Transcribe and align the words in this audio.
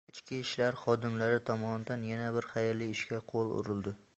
Ichki 0.11 0.37
ishlar 0.43 0.77
xodimlari 0.83 1.43
tomonidan 1.49 2.07
yana 2.13 2.33
bir 2.39 2.51
xayrli 2.55 2.89
ishga 2.95 3.21
qo‘l 3.35 3.55
urildi 3.61 3.99